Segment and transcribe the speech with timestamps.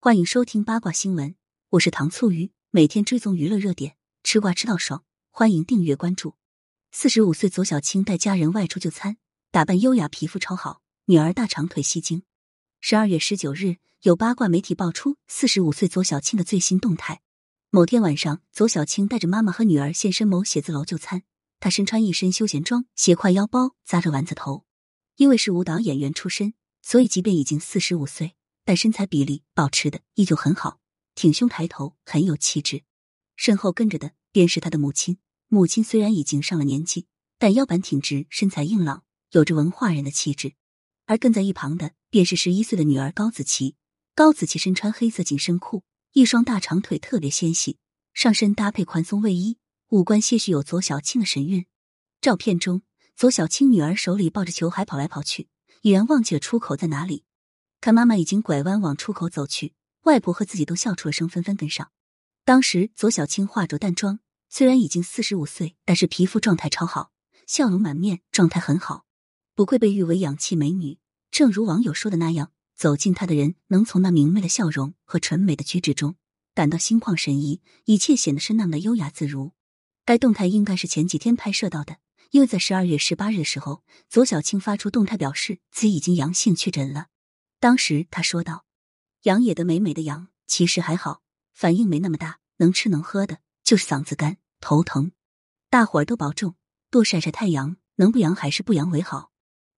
[0.00, 1.34] 欢迎收听八卦新闻，
[1.70, 6.36] 我是糖醋鱼，每天追踪娱乐热点，吃瓜吃到爽，欢迎订阅关注。
[6.92, 9.16] 四十五岁左小青带家人外出就餐，
[9.50, 12.22] 打扮优雅，皮肤超好，女儿大长腿吸睛。
[12.80, 17.20] 十二月十九日，有八卦媒体爆出四十五岁左小青的最新动态。
[17.70, 21.24] 某天晚上，左小青带着妈妈和女儿现身某写字楼就餐，
[21.58, 24.64] 她身穿一身休闲装，斜挎腰包，扎着丸子头。
[25.16, 28.36] 因为是舞蹈演员出身，所以即便已经四十五岁。
[28.68, 30.78] 但身材比例保持的依旧很好，
[31.14, 32.82] 挺胸抬头，很有气质。
[33.34, 35.16] 身后跟着的便是他的母亲。
[35.46, 37.06] 母亲虽然已经上了年纪，
[37.38, 40.52] 但腰板挺直，身材硬朗，有着文化人的气质。
[41.06, 43.74] 而跟在一旁的便是十一岁的女儿高子琪。
[44.14, 47.78] 高子琪身穿黑色紧身裤，一双大长腿特别纤细，
[48.12, 49.56] 上身搭配宽松卫衣，
[49.88, 51.64] 五官些许有左小青的神韵。
[52.20, 52.82] 照片中，
[53.16, 55.48] 左小青女儿手里抱着球还跑来跑去，
[55.80, 57.24] 已然忘记了出口在哪里。
[57.80, 61.90] 看妈妈已经拐弯往出口走去，外婆和自己都笑出了声，纷纷跟上。
[62.44, 67.12] 当时左小青化着淡妆，虽然已经四十五岁，但是皮肤状态超好，
[67.46, 69.04] 笑容满面，状态很好，
[69.54, 70.98] 不愧被誉为氧气美女。
[71.30, 76.16] 正如网友说的那样，走近她的人能从那明媚的笑容和纯美的举止中
[76.54, 79.52] 感到心旷神怡，一切显得是那么的优雅自如。
[80.04, 81.98] 该动态应该是前几天拍摄到的，
[82.30, 87.06] 因为在十二月十八日的时候，左小青发出动态表示自己已经阳性确诊了。
[87.60, 88.64] 当时他说道
[89.22, 95.10] ：“养野的美美的羊，其实还好，反应没那么大，能吃能喝的，就是嗓子干、头疼。
[95.68, 96.54] 大伙儿都保重，
[96.88, 99.32] 多晒晒太阳，能不阳还是不阳为好。”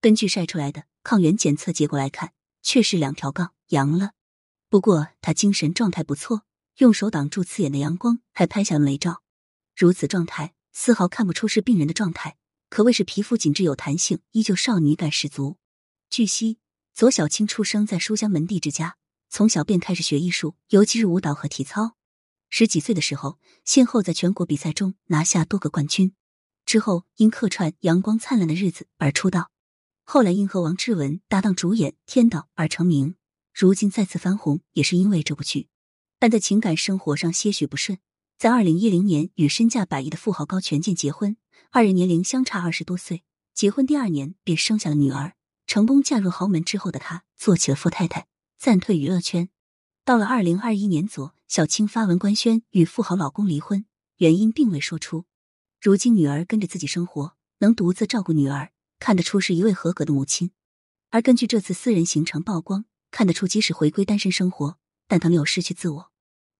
[0.00, 4.12] 根据晒出来的抗原检测结果来看，确实两条杠阳了。
[4.68, 6.42] 不过他精神状态不错，
[6.78, 9.22] 用手挡住刺眼的阳光，还拍下了美照。
[9.74, 12.36] 如此状态，丝毫看不出是病人的状态，
[12.68, 15.56] 可谓是皮肤紧致有弹性，依旧少女感十足。
[16.08, 16.58] 据悉。
[16.94, 18.96] 左小青出生在书香门第之家，
[19.28, 21.96] 从小便开始学艺术，尤其是舞蹈和体操。
[22.48, 26.14] 十几岁的时候，先后在全国比赛中拿下多个冠军。
[26.64, 29.50] 之后因客串《阳光灿烂的日子》而出道，
[30.04, 33.16] 后来因和王志文搭档主演《天道》而成名。
[33.52, 35.66] 如今再次翻红，也是因为这部剧。
[36.20, 37.98] 但在情感生活上些许不顺，
[38.38, 41.36] 在二零一零年与身价百亿的富豪高全健结婚，
[41.72, 45.34] 二人年龄相差二十多岁，结婚第二年便生下了女儿。
[45.74, 49.48] 成功嫁入豪门之后的她，做起了富太太，暂退娱乐圈。
[50.04, 53.84] 到了二零二一年左，小青发文官宣与富豪老公离婚，
[54.18, 55.24] 原因并未说出。
[55.80, 58.70] 如今女儿跟着自己生活，能独自照顾女儿，
[59.00, 60.52] 看得出是一位合格的母亲。
[61.10, 66.12] 而根据这次私人行程曝光，看得出即使回归单身生活，但她没有失去自我。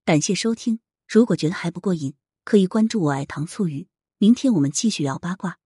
[0.04, 3.86] 感谢收听，如果觉得还不过瘾，可以关注我爱糖醋鱼。
[4.18, 5.60] 明天我们继续聊八卦。